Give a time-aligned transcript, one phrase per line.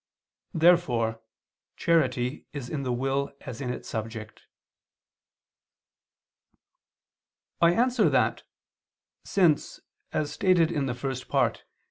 [0.55, 1.21] Therefore
[1.77, 4.47] charity is in the will as its subject.
[7.61, 8.41] I answer that,
[9.23, 9.79] Since,
[10.11, 11.63] as stated in the First Part (Q.